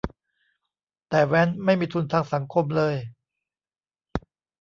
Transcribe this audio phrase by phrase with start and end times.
[1.09, 2.95] แต่แว้นไม่มีทุนทางสังคมเลย